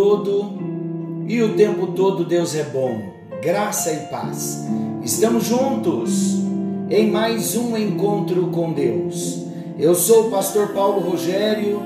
[0.00, 0.54] todo
[1.28, 3.02] e o tempo todo Deus é bom.
[3.42, 4.64] Graça e paz.
[5.02, 6.36] Estamos juntos
[6.88, 9.42] em mais um encontro com Deus.
[9.78, 11.82] Eu sou o pastor Paulo Rogério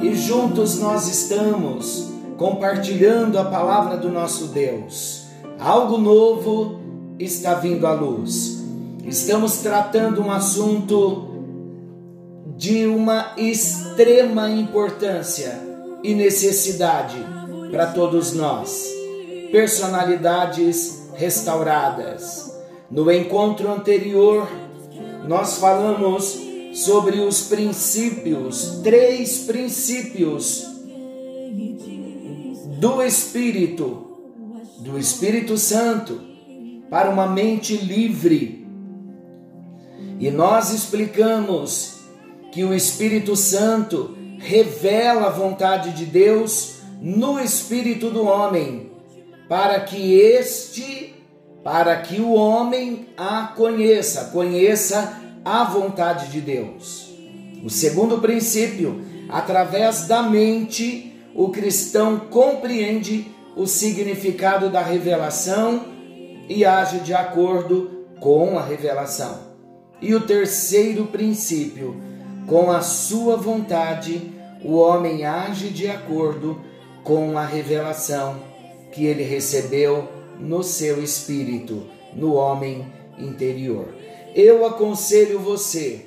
[0.00, 5.24] e juntos nós estamos compartilhando a palavra do nosso Deus.
[5.58, 6.78] Algo novo
[7.18, 8.64] está vindo à luz.
[9.04, 11.26] Estamos tratando um assunto
[12.56, 15.60] de uma extrema importância
[16.04, 17.37] e necessidade
[17.70, 18.86] para todos nós.
[19.50, 22.56] Personalidades restauradas.
[22.90, 24.48] No encontro anterior,
[25.26, 26.38] nós falamos
[26.72, 30.66] sobre os princípios, três princípios
[32.78, 34.06] do Espírito,
[34.78, 36.20] do Espírito Santo,
[36.88, 38.66] para uma mente livre.
[40.20, 41.98] E nós explicamos
[42.52, 48.90] que o Espírito Santo revela a vontade de Deus no espírito do homem,
[49.48, 51.14] para que este,
[51.62, 57.08] para que o homem a conheça, conheça a vontade de Deus.
[57.64, 63.26] O segundo princípio, através da mente, o cristão compreende
[63.56, 65.86] o significado da revelação
[66.48, 69.48] e age de acordo com a revelação.
[70.00, 72.00] E o terceiro princípio,
[72.46, 74.32] com a sua vontade,
[74.64, 76.60] o homem age de acordo
[77.08, 78.36] com a revelação
[78.92, 80.06] que ele recebeu
[80.38, 82.84] no seu espírito, no homem
[83.18, 83.88] interior.
[84.34, 86.04] Eu aconselho você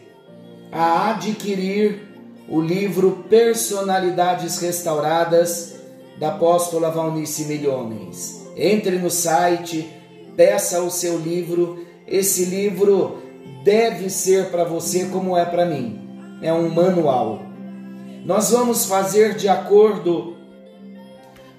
[0.72, 2.08] a adquirir
[2.48, 5.74] o livro Personalidades Restauradas
[6.20, 8.40] da apóstola Valnice Milhomens.
[8.56, 9.90] Entre no site,
[10.38, 11.84] peça o seu livro.
[12.08, 13.18] Esse livro
[13.64, 16.02] deve ser para você como é para mim
[16.42, 17.40] é um manual.
[18.26, 20.41] Nós vamos fazer de acordo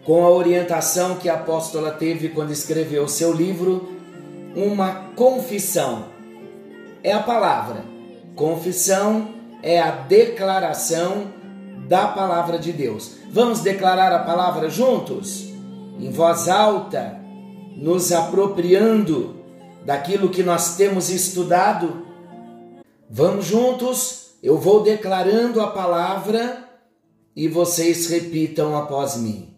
[0.04, 3.88] com a orientação que a apóstola teve quando escreveu seu livro,
[4.54, 6.06] uma confissão.
[7.02, 7.84] É a palavra.
[8.34, 11.26] Confissão é a declaração
[11.88, 13.16] da palavra de Deus.
[13.30, 15.52] Vamos declarar a palavra juntos?
[15.98, 17.20] Em voz alta,
[17.76, 19.36] nos apropriando
[19.84, 22.06] daquilo que nós temos estudado.
[23.08, 26.68] Vamos juntos eu vou declarando a palavra
[27.34, 29.51] e vocês repitam após mim.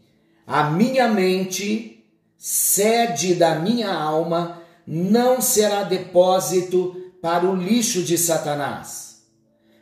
[0.46, 2.04] A minha mente,
[2.36, 9.26] sede da minha alma, não será depósito para o lixo de Satanás,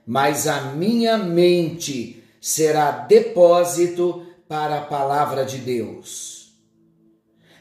[0.07, 6.53] mas a minha mente será depósito para a palavra de Deus.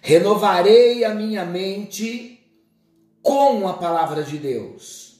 [0.02, 2.40] Renovarei a minha mente
[3.22, 5.12] com a palavra de Deus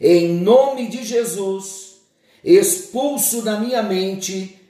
[0.00, 2.02] em nome de Jesus,
[2.44, 4.60] expulso da minha mente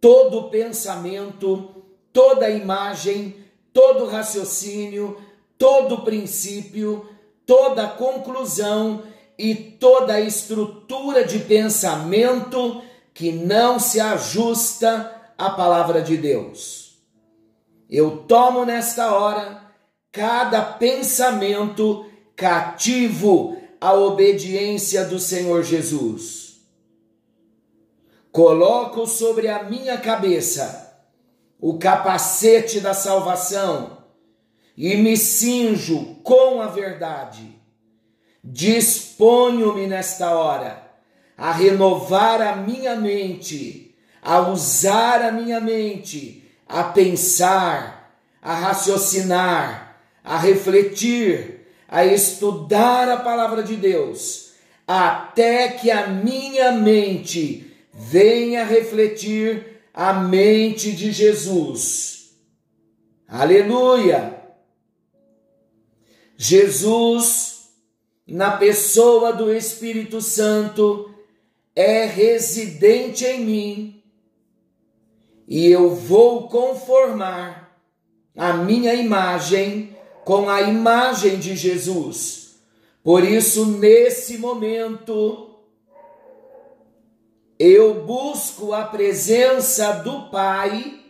[0.00, 1.81] todo pensamento,
[2.12, 3.36] toda imagem,
[3.72, 5.16] todo raciocínio,
[5.56, 7.08] todo princípio,
[7.46, 9.04] toda conclusão
[9.38, 12.82] e toda estrutura de pensamento
[13.14, 16.98] que não se ajusta à palavra de Deus.
[17.88, 19.62] Eu tomo nesta hora
[20.10, 26.60] cada pensamento cativo a obediência do Senhor Jesus.
[28.30, 30.81] Coloco sobre a minha cabeça
[31.62, 33.98] o capacete da salvação
[34.76, 37.58] e me cinjo com a verdade.
[38.44, 40.90] Disponho-me nesta hora
[41.38, 50.36] a renovar a minha mente, a usar a minha mente, a pensar, a raciocinar, a
[50.36, 51.62] refletir
[51.92, 54.52] a estudar a palavra de Deus,
[54.88, 62.36] até que a minha mente venha refletir a mente de Jesus.
[63.28, 64.40] Aleluia!
[66.36, 67.70] Jesus,
[68.26, 71.14] na pessoa do Espírito Santo,
[71.74, 74.02] é residente em mim
[75.46, 77.78] e eu vou conformar
[78.36, 82.56] a minha imagem com a imagem de Jesus.
[83.02, 85.51] Por isso, nesse momento,
[87.64, 91.00] eu busco a presença do Pai,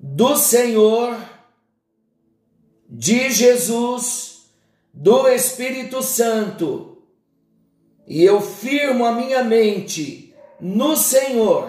[0.00, 1.14] do Senhor,
[2.88, 4.50] de Jesus,
[4.94, 7.02] do Espírito Santo,
[8.06, 11.68] e eu firmo a minha mente no Senhor,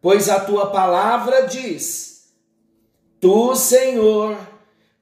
[0.00, 2.32] pois a tua palavra diz
[3.18, 4.38] Tu, Senhor,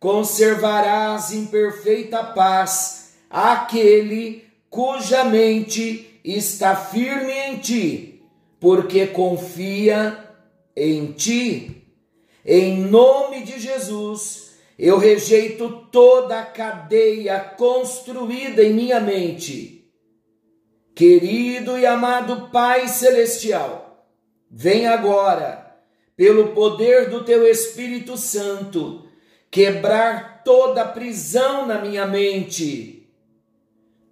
[0.00, 8.24] conservarás em perfeita paz aquele cuja mente está firme em ti,
[8.60, 10.28] porque confia
[10.76, 11.86] em ti.
[12.44, 19.90] Em nome de Jesus, eu rejeito toda a cadeia construída em minha mente.
[20.94, 24.06] Querido e amado Pai Celestial,
[24.50, 25.74] vem agora,
[26.14, 29.08] pelo poder do teu Espírito Santo,
[29.50, 33.10] quebrar toda prisão na minha mente,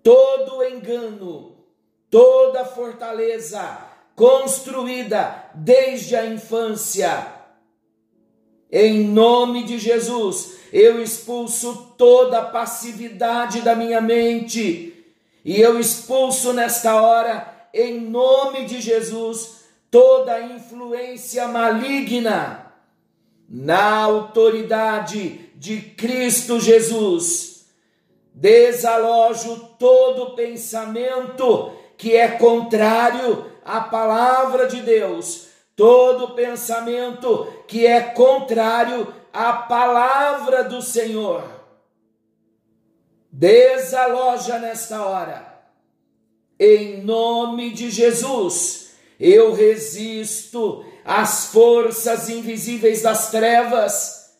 [0.02, 1.59] todo engano,
[2.10, 3.86] toda fortaleza
[4.16, 7.26] construída desde a infância.
[8.70, 14.90] Em nome de Jesus, eu expulso toda passividade da minha mente
[15.44, 22.66] e eu expulso nesta hora, em nome de Jesus, toda influência maligna
[23.48, 27.66] na autoridade de Cristo Jesus.
[28.32, 39.14] Desalojo todo pensamento que é contrário à palavra de Deus, todo pensamento que é contrário
[39.30, 41.44] à palavra do Senhor.
[43.30, 45.62] Desaloja nesta hora.
[46.58, 54.38] Em nome de Jesus, eu resisto as forças invisíveis das trevas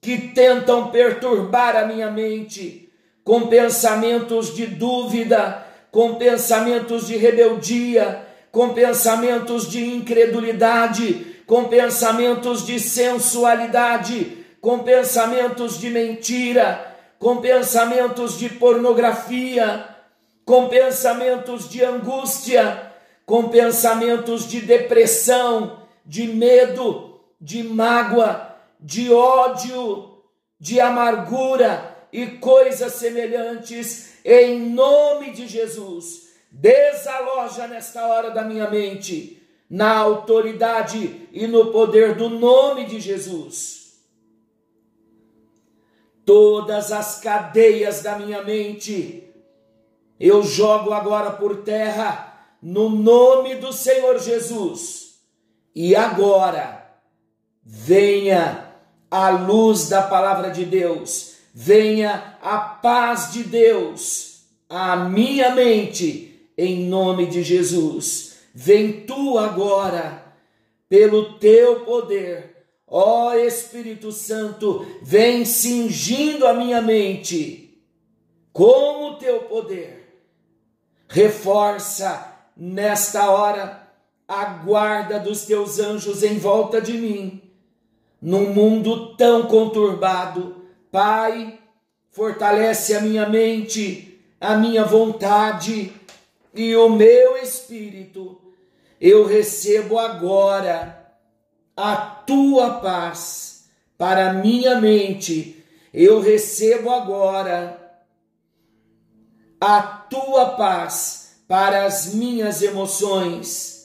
[0.00, 2.90] que tentam perturbar a minha mente
[3.22, 5.65] com pensamentos de dúvida,
[5.96, 15.88] com pensamentos de rebeldia, com pensamentos de incredulidade, com pensamentos de sensualidade, com pensamentos de
[15.88, 19.88] mentira, com pensamentos de pornografia,
[20.44, 22.92] com pensamentos de angústia,
[23.24, 30.18] com pensamentos de depressão, de medo, de mágoa, de ódio,
[30.60, 36.34] de amargura e coisas semelhantes, em nome de Jesus.
[36.50, 44.00] Desaloja nesta hora da minha mente, na autoridade e no poder do nome de Jesus.
[46.24, 49.32] Todas as cadeias da minha mente,
[50.18, 55.06] eu jogo agora por terra, no nome do Senhor Jesus
[55.78, 56.90] e agora,
[57.62, 58.72] venha
[59.10, 66.86] a luz da palavra de Deus, venha a paz de Deus à minha mente, em
[66.86, 68.36] nome de Jesus.
[68.54, 70.34] Vem tu agora,
[70.86, 77.80] pelo teu poder, ó Espírito Santo, vem cingindo a minha mente
[78.52, 80.26] com o teu poder.
[81.08, 83.88] Reforça nesta hora
[84.28, 87.40] a guarda dos teus anjos em volta de mim.
[88.20, 90.65] Num mundo tão conturbado,
[90.96, 91.58] Pai,
[92.10, 95.92] fortalece a minha mente, a minha vontade
[96.54, 98.40] e o meu espírito.
[98.98, 101.12] Eu recebo agora
[101.76, 105.62] a tua paz para a minha mente.
[105.92, 107.78] Eu recebo agora
[109.60, 113.76] a tua paz para as minhas emoções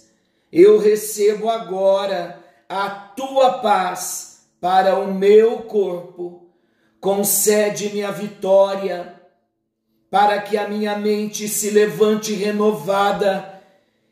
[0.52, 6.51] eu recebo agora a tua paz para o meu corpo.
[7.02, 9.20] Concede-me a vitória,
[10.12, 13.60] para que a minha mente se levante renovada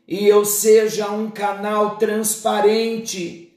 [0.08, 3.56] e eu seja um canal transparente,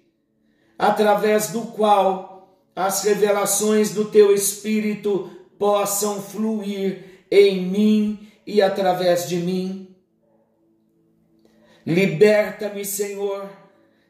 [0.79, 9.37] através do qual as revelações do teu Espírito possam fluir em mim e através de
[9.37, 9.97] mim.
[11.87, 13.49] Liberta-me, Senhor,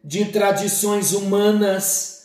[0.02, 2.21] de tradições humanas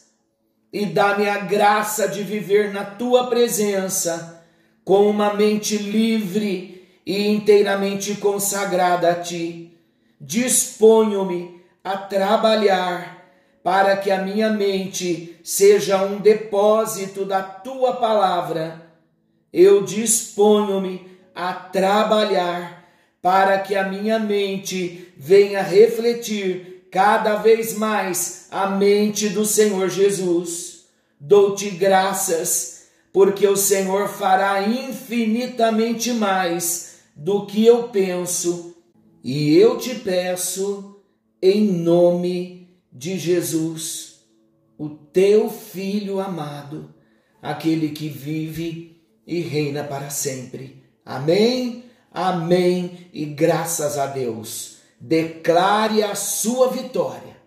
[0.72, 4.46] e dá-me a graça de viver na tua presença
[4.84, 9.78] com uma mente livre e inteiramente consagrada a ti.
[10.20, 13.18] Disponho-me a trabalhar
[13.64, 18.82] para que a minha mente seja um depósito da tua palavra.
[19.52, 22.86] Eu disponho-me a trabalhar
[23.22, 30.88] para que a minha mente venha refletir cada vez mais a mente do Senhor Jesus.
[31.20, 38.76] Dou-te graças, porque o Senhor fará infinitamente mais do que eu penso,
[39.24, 41.00] e eu te peço
[41.40, 44.26] em nome de Jesus,
[44.76, 46.96] o teu filho amado,
[47.40, 50.84] aquele que vive e reina para sempre.
[51.06, 51.84] Amém.
[52.12, 54.77] Amém e graças a Deus.
[55.00, 57.38] Declare a sua vitória.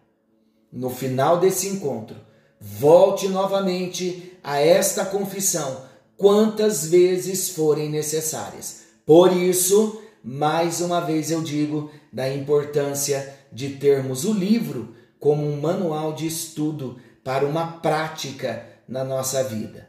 [0.73, 2.17] No final desse encontro,
[2.61, 5.83] volte novamente a esta confissão
[6.17, 8.83] quantas vezes forem necessárias.
[9.05, 15.61] Por isso, mais uma vez eu digo da importância de termos o livro como um
[15.61, 19.89] manual de estudo para uma prática na nossa vida.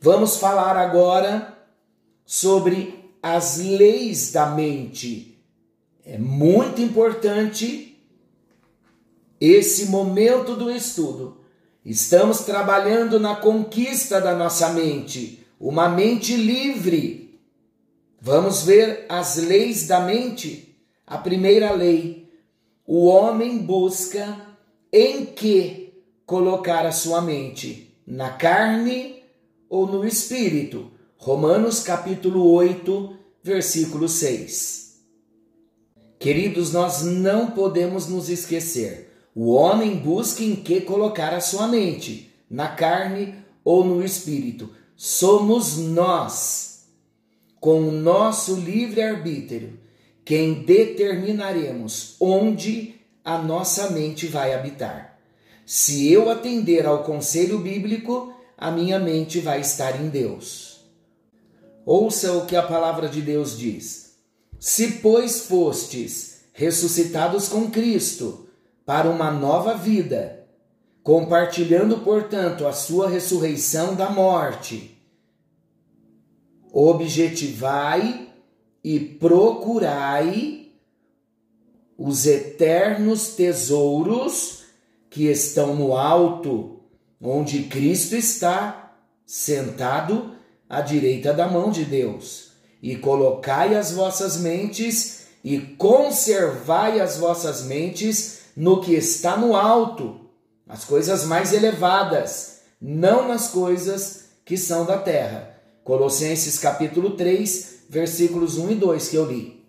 [0.00, 1.56] Vamos falar agora
[2.24, 5.31] sobre as leis da mente.
[6.04, 7.96] É muito importante
[9.40, 11.38] esse momento do estudo.
[11.84, 17.40] Estamos trabalhando na conquista da nossa mente, uma mente livre.
[18.20, 20.76] Vamos ver as leis da mente.
[21.06, 22.28] A primeira lei:
[22.84, 24.40] o homem busca
[24.92, 27.96] em que colocar a sua mente?
[28.04, 29.22] Na carne
[29.68, 30.90] ou no espírito?
[31.16, 34.81] Romanos capítulo 8, versículo 6.
[36.22, 39.12] Queridos, nós não podemos nos esquecer.
[39.34, 44.70] O homem busca em que colocar a sua mente, na carne ou no espírito.
[44.94, 46.84] Somos nós,
[47.58, 49.80] com o nosso livre-arbítrio,
[50.24, 55.18] quem determinaremos onde a nossa mente vai habitar.
[55.66, 60.84] Se eu atender ao conselho bíblico, a minha mente vai estar em Deus.
[61.84, 64.01] Ouça o que a palavra de Deus diz.
[64.64, 68.46] Se, pois, fostes ressuscitados com Cristo
[68.86, 70.46] para uma nova vida,
[71.02, 74.96] compartilhando, portanto, a sua ressurreição da morte,
[76.72, 78.28] objetivai
[78.84, 80.70] e procurai
[81.98, 84.66] os eternos tesouros
[85.10, 86.84] que estão no alto,
[87.20, 88.94] onde Cristo está
[89.26, 90.36] sentado
[90.68, 92.51] à direita da mão de Deus.
[92.82, 100.20] E colocai as vossas mentes e conservai as vossas mentes no que está no alto,
[100.68, 105.56] as coisas mais elevadas, não nas coisas que são da terra.
[105.84, 109.62] Colossenses capítulo 3, versículos 1 e 2 que eu li.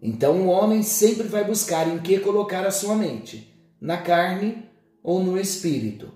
[0.00, 4.68] Então o homem sempre vai buscar em que colocar a sua mente, na carne
[5.02, 6.12] ou no espírito.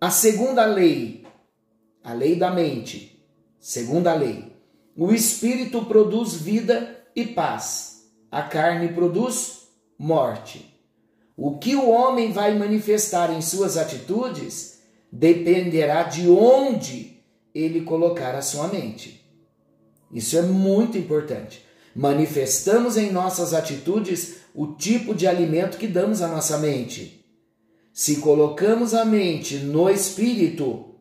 [0.00, 1.24] A segunda lei,
[2.02, 3.11] a lei da mente,
[3.62, 4.52] segunda lei,
[4.96, 10.76] o espírito produz vida e paz, a carne produz morte.
[11.36, 14.80] O que o homem vai manifestar em suas atitudes
[15.12, 17.22] dependerá de onde
[17.54, 19.24] ele colocar a sua mente.
[20.12, 21.64] Isso é muito importante.
[21.94, 27.24] Manifestamos em nossas atitudes o tipo de alimento que damos à nossa mente.
[27.92, 30.96] Se colocamos a mente no espírito,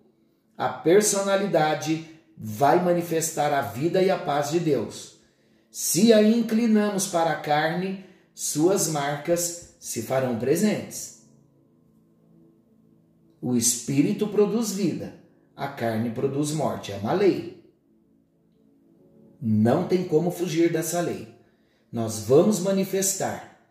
[0.55, 2.10] a personalidade
[2.43, 5.19] vai manifestar a vida e a paz de Deus.
[5.69, 11.21] Se a inclinamos para a carne, suas marcas se farão presentes.
[13.39, 15.13] O espírito produz vida,
[15.55, 16.91] a carne produz morte.
[16.91, 17.63] É uma lei.
[19.39, 21.27] Não tem como fugir dessa lei.
[21.91, 23.61] Nós vamos manifestar,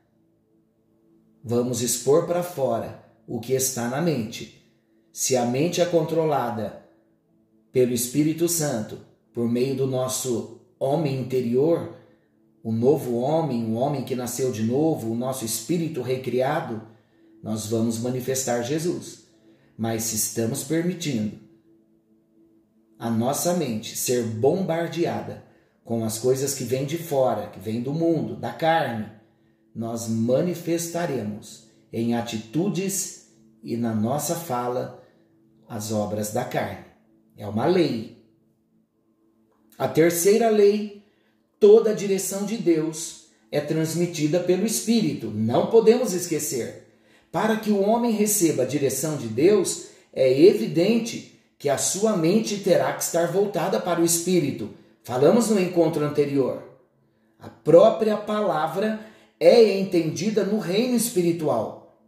[1.43, 4.65] vamos expor para fora o que está na mente.
[5.13, 6.89] Se a mente é controlada
[7.73, 8.99] pelo Espírito Santo,
[9.33, 11.97] por meio do nosso homem interior,
[12.63, 16.83] o novo homem, o homem que nasceu de novo, o nosso espírito recriado,
[17.43, 19.25] nós vamos manifestar Jesus.
[19.77, 21.39] Mas se estamos permitindo
[22.99, 25.45] a nossa mente ser bombardeada
[25.83, 29.11] com as coisas que vêm de fora, que vêm do mundo, da carne,
[29.75, 33.29] nós manifestaremos em atitudes
[33.63, 35.03] e na nossa fala
[35.67, 36.90] as obras da carne.
[37.41, 38.23] É uma lei.
[39.77, 41.03] A terceira lei,
[41.59, 45.27] toda a direção de Deus é transmitida pelo Espírito.
[45.29, 46.87] Não podemos esquecer.
[47.33, 52.59] Para que o homem receba a direção de Deus, é evidente que a sua mente
[52.59, 56.63] terá que estar voltada para o Espírito Falamos no encontro anterior.
[57.39, 59.01] A própria palavra
[59.39, 61.99] é entendida no reino espiritual.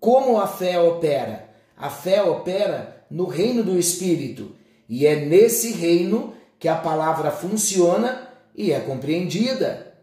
[0.00, 1.48] Como a fé opera?
[1.76, 4.54] A fé opera no reino do espírito,
[4.88, 9.94] e é nesse reino que a palavra funciona e é compreendida.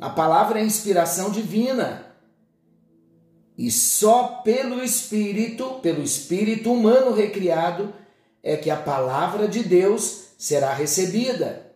[0.00, 2.06] A palavra é inspiração divina.
[3.56, 7.92] E só pelo espírito, pelo espírito humano recriado,
[8.42, 11.72] é que a palavra de Deus será recebida.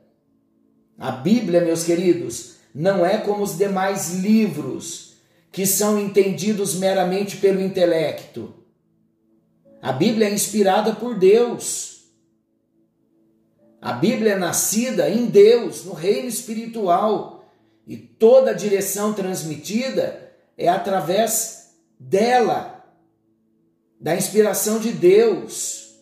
[0.97, 5.17] A Bíblia, meus queridos, não é como os demais livros
[5.51, 8.55] que são entendidos meramente pelo intelecto.
[9.83, 12.05] A Bíblia é inspirada por Deus.
[13.81, 17.53] A Bíblia é nascida em Deus, no reino espiritual,
[17.85, 22.87] e toda a direção transmitida é através dela,
[24.01, 25.97] da inspiração de Deus.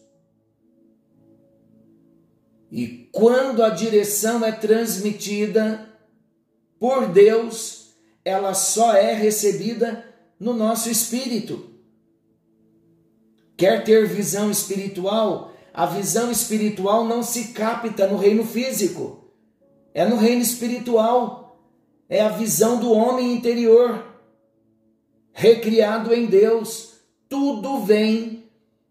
[2.70, 5.88] E quando a direção é transmitida
[6.78, 10.04] por Deus, ela só é recebida
[10.38, 11.69] no nosso espírito.
[13.60, 15.52] Quer ter visão espiritual?
[15.74, 19.22] A visão espiritual não se capta no reino físico,
[19.92, 21.60] é no reino espiritual.
[22.08, 24.02] É a visão do homem interior,
[25.34, 26.94] recriado em Deus.
[27.28, 28.44] Tudo vem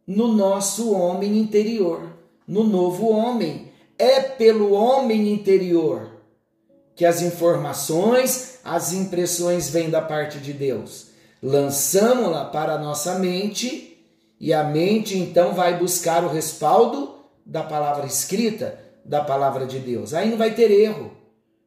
[0.06, 2.16] no nosso homem interior,
[2.48, 3.72] no novo homem.
[3.98, 6.12] É pelo homem interior
[6.96, 11.08] que as informações, as impressões vêm da parte de Deus.
[11.42, 13.89] Lançamos-la para a nossa mente
[14.40, 17.16] e a mente então vai buscar o respaldo
[17.46, 20.14] da palavra escrita, da palavra de Deus.
[20.14, 21.12] Aí não vai ter erro.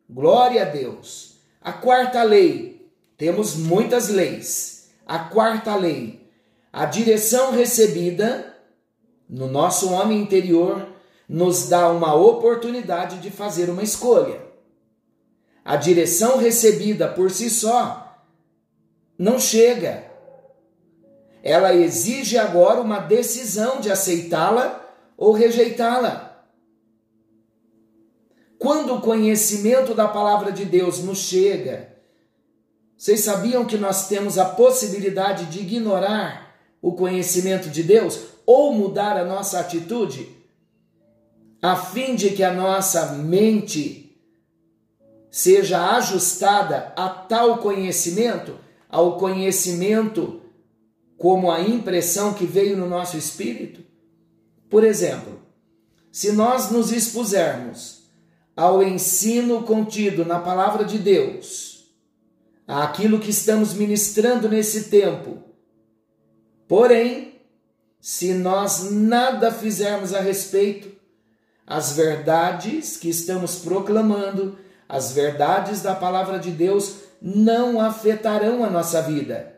[0.09, 1.37] Glória a Deus.
[1.61, 4.91] A quarta lei, temos muitas leis.
[5.07, 6.29] A quarta lei,
[6.73, 8.55] a direção recebida
[9.29, 10.89] no nosso homem interior
[11.29, 14.41] nos dá uma oportunidade de fazer uma escolha.
[15.65, 18.19] A direção recebida por si só
[19.19, 20.12] não chega
[21.43, 24.81] ela exige agora uma decisão de aceitá-la
[25.17, 26.47] ou rejeitá-la.
[28.59, 31.97] Quando o conhecimento da palavra de Deus nos chega,
[32.97, 39.17] vocês sabiam que nós temos a possibilidade de ignorar o conhecimento de Deus ou mudar
[39.17, 40.29] a nossa atitude,
[41.61, 44.17] a fim de que a nossa mente
[45.29, 48.57] seja ajustada a tal conhecimento,
[48.89, 50.42] ao conhecimento
[51.23, 53.81] como a impressão que veio no nosso espírito?
[54.69, 55.41] Por exemplo,
[56.11, 58.09] se nós nos expusermos
[58.57, 61.95] ao ensino contido na palavra de Deus,
[62.67, 65.39] àquilo que estamos ministrando nesse tempo,
[66.67, 67.41] porém,
[68.01, 70.91] se nós nada fizermos a respeito,
[71.65, 74.59] as verdades que estamos proclamando,
[74.89, 79.52] as verdades da palavra de Deus não afetarão a nossa vida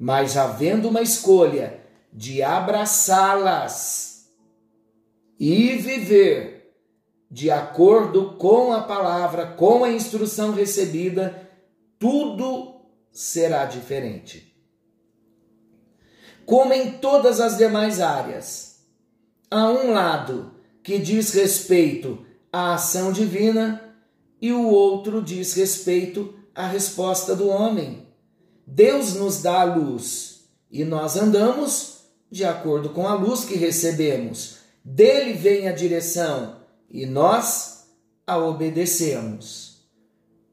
[0.00, 1.78] mas havendo uma escolha
[2.10, 4.30] de abraçá-las
[5.38, 6.74] e viver
[7.30, 11.50] de acordo com a palavra, com a instrução recebida,
[11.98, 12.80] tudo
[13.12, 14.56] será diferente.
[16.46, 18.86] Como em todas as demais áreas,
[19.50, 23.94] há um lado que diz respeito à ação divina
[24.40, 28.09] e o outro diz respeito à resposta do homem.
[28.72, 34.58] Deus nos dá a luz e nós andamos de acordo com a luz que recebemos.
[34.84, 37.88] Dele vem a direção e nós
[38.24, 39.88] a obedecemos.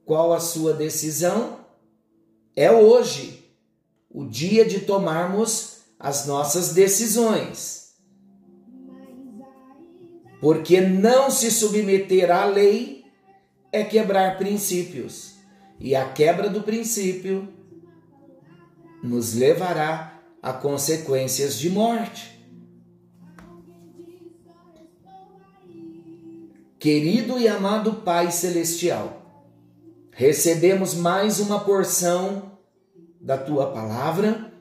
[0.04, 1.60] Qual a sua decisão?
[2.56, 3.46] É hoje,
[4.10, 7.94] o dia de tomarmos as nossas decisões.
[10.42, 13.06] Porque não se submeter à lei
[13.72, 15.36] é quebrar princípios,
[15.80, 17.57] e a quebra do princípio
[19.08, 22.38] nos levará a consequências de morte.
[26.78, 29.22] Querido e amado Pai Celestial,
[30.12, 32.52] recebemos mais uma porção
[33.20, 34.52] da tua palavra,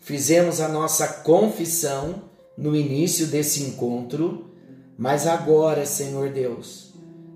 [0.00, 2.24] fizemos a nossa confissão
[2.58, 4.50] no início desse encontro,
[4.98, 6.92] mas agora, Senhor Deus,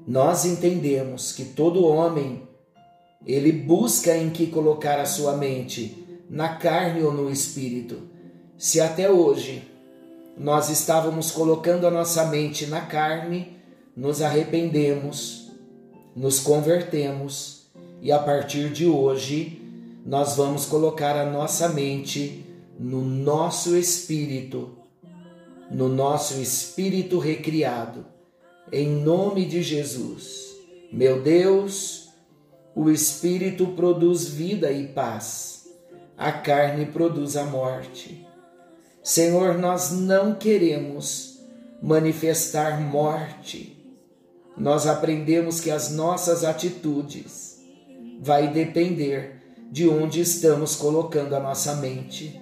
[0.06, 2.42] nós entendemos que todo homem
[3.24, 8.02] ele busca em que colocar a sua mente na carne ou no espírito.
[8.58, 9.62] Se até hoje
[10.36, 13.56] nós estávamos colocando a nossa mente na carne,
[13.96, 15.50] nos arrependemos,
[16.14, 17.66] nos convertemos
[18.02, 19.62] e a partir de hoje
[20.04, 22.44] nós vamos colocar a nossa mente
[22.78, 24.70] no nosso espírito,
[25.70, 28.04] no nosso espírito recriado,
[28.70, 30.54] em nome de Jesus.
[30.92, 32.08] Meu Deus,
[32.74, 35.65] o espírito produz vida e paz
[36.16, 38.26] a carne produz a morte.
[39.02, 41.38] Senhor, nós não queremos
[41.82, 43.76] manifestar morte.
[44.56, 47.58] Nós aprendemos que as nossas atitudes
[48.20, 52.40] vai depender de onde estamos colocando a nossa mente.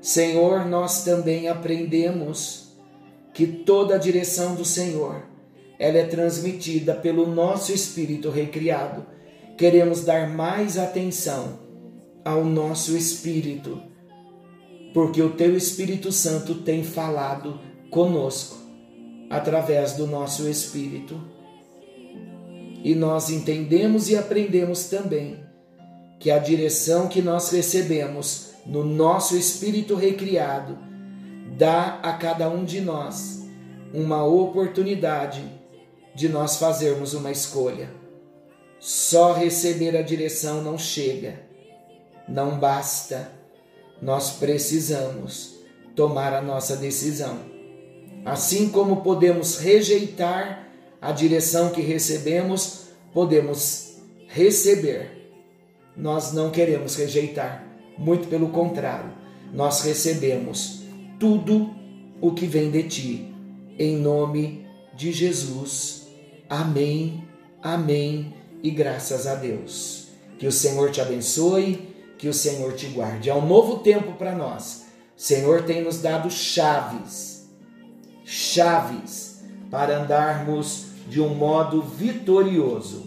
[0.00, 2.68] Senhor, nós também aprendemos
[3.34, 5.24] que toda a direção do Senhor,
[5.78, 9.04] ela é transmitida pelo nosso espírito recriado.
[9.56, 11.67] Queremos dar mais atenção
[12.28, 13.80] ao nosso espírito,
[14.92, 17.58] porque o teu Espírito Santo tem falado
[17.90, 18.58] conosco
[19.30, 21.18] através do nosso espírito.
[22.84, 25.42] E nós entendemos e aprendemos também
[26.20, 30.76] que a direção que nós recebemos no nosso espírito recriado
[31.56, 33.42] dá a cada um de nós
[33.94, 35.42] uma oportunidade
[36.14, 37.90] de nós fazermos uma escolha.
[38.78, 41.47] Só receber a direção não chega,
[42.28, 43.32] não basta.
[44.00, 45.58] Nós precisamos
[45.96, 47.38] tomar a nossa decisão.
[48.24, 50.68] Assim como podemos rejeitar
[51.00, 53.96] a direção que recebemos, podemos
[54.28, 55.32] receber.
[55.96, 57.64] Nós não queremos rejeitar,
[57.96, 59.12] muito pelo contrário,
[59.52, 60.82] nós recebemos
[61.18, 61.74] tudo
[62.20, 63.34] o que vem de ti,
[63.78, 66.06] em nome de Jesus.
[66.48, 67.24] Amém,
[67.62, 70.08] amém e graças a Deus.
[70.38, 71.87] Que o Senhor te abençoe,
[72.18, 73.30] que o Senhor te guarde.
[73.30, 74.86] É um novo tempo para nós.
[75.16, 77.48] O Senhor tem nos dado chaves,
[78.24, 83.06] chaves para andarmos de um modo vitorioso.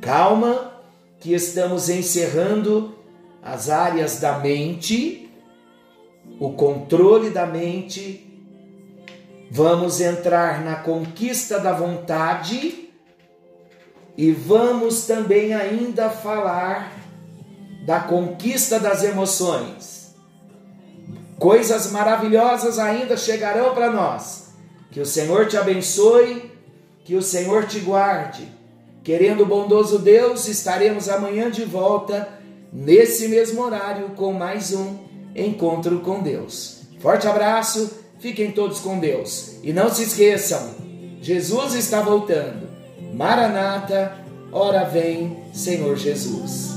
[0.00, 0.72] Calma,
[1.20, 2.96] que estamos encerrando
[3.42, 5.30] as áreas da mente,
[6.38, 8.26] o controle da mente.
[9.50, 12.88] Vamos entrar na conquista da vontade
[14.16, 17.00] e vamos também ainda falar
[17.90, 20.14] da conquista das emoções.
[21.40, 24.50] Coisas maravilhosas ainda chegarão para nós.
[24.92, 26.52] Que o Senhor te abençoe,
[27.04, 28.46] que o Senhor te guarde.
[29.02, 32.28] Querendo o bondoso Deus, estaremos amanhã de volta,
[32.72, 34.96] nesse mesmo horário, com mais um
[35.34, 36.82] encontro com Deus.
[37.00, 39.56] Forte abraço, fiquem todos com Deus.
[39.64, 40.76] E não se esqueçam,
[41.20, 42.68] Jesus está voltando.
[43.12, 44.16] Maranata,
[44.52, 46.69] ora vem, Senhor Jesus.